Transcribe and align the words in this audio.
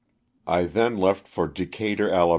I 0.47 0.63
then 0.63 0.97
left 0.97 1.27
for 1.27 1.47
Decatur, 1.47 2.09
Ala. 2.09 2.29